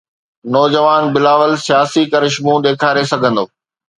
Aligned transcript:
نوجوان 0.53 1.03
بلاول 1.13 1.53
سياسي 1.67 2.03
ڪرشمو 2.13 2.53
ڏيکاري 2.65 3.03
سگهندو؟ 3.11 3.45